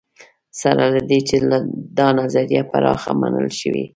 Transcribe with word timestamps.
سره 0.61 0.83
له 0.93 1.01
دې 1.09 1.19
چې 1.27 1.35
دا 1.97 2.07
نظریه 2.19 2.63
پراخه 2.71 3.11
منل 3.21 3.47
شوې. 3.59 3.85